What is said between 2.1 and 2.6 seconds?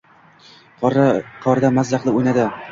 o'ynadi